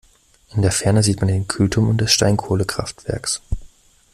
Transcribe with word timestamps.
In 0.55 0.63
der 0.63 0.71
Ferne 0.71 1.03
sieht 1.03 1.21
man 1.21 1.27
den 1.27 1.47
Kühlturm 1.47 1.95
des 1.97 2.11
Steinkohlekraftwerks. 2.11 3.39